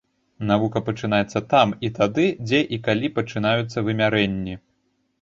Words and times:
Навука 0.51 0.81
пачынаецца 0.87 1.43
там 1.51 1.75
і 1.89 1.93
тады, 1.99 2.25
дзе 2.45 2.65
і 2.79 2.83
калі 2.91 3.15
пачынаюцца 3.21 3.77
вымярэнні. 3.95 4.61